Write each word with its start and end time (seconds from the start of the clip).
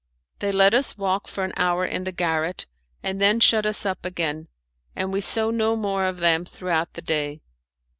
They 0.39 0.51
let 0.51 0.73
us 0.73 0.97
walk 0.97 1.27
for 1.27 1.43
an 1.43 1.53
hour 1.57 1.85
in 1.85 2.05
the 2.05 2.11
garret 2.11 2.65
and 3.03 3.21
then 3.21 3.39
shut 3.39 3.67
us 3.67 3.85
up 3.85 4.03
again, 4.03 4.47
and 4.95 5.11
we 5.13 5.21
saw 5.21 5.51
no 5.51 5.75
more 5.75 6.05
of 6.05 6.17
them 6.17 6.43
throughout 6.43 6.93
the 6.95 7.03
day. 7.03 7.43